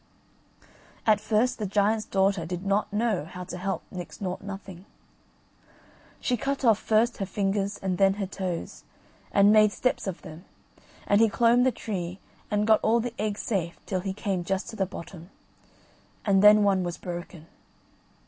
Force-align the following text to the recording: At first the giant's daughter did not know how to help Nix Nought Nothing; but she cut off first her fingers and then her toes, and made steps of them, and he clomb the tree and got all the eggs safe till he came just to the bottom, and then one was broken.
At 1.05 1.21
first 1.21 1.59
the 1.59 1.67
giant's 1.67 2.05
daughter 2.05 2.43
did 2.43 2.65
not 2.65 2.91
know 2.91 3.25
how 3.25 3.43
to 3.43 3.55
help 3.55 3.83
Nix 3.91 4.19
Nought 4.19 4.41
Nothing; 4.41 4.77
but 5.67 5.75
she 6.19 6.35
cut 6.37 6.65
off 6.65 6.79
first 6.79 7.17
her 7.17 7.25
fingers 7.27 7.77
and 7.83 7.99
then 7.99 8.15
her 8.15 8.25
toes, 8.25 8.83
and 9.31 9.51
made 9.53 9.71
steps 9.71 10.07
of 10.07 10.23
them, 10.23 10.43
and 11.05 11.21
he 11.21 11.29
clomb 11.29 11.61
the 11.61 11.71
tree 11.71 12.19
and 12.49 12.65
got 12.65 12.79
all 12.81 12.99
the 12.99 13.13
eggs 13.19 13.41
safe 13.43 13.79
till 13.85 13.99
he 13.99 14.11
came 14.11 14.43
just 14.43 14.69
to 14.71 14.75
the 14.75 14.87
bottom, 14.87 15.29
and 16.25 16.41
then 16.41 16.63
one 16.63 16.81
was 16.81 16.97
broken. 16.97 17.45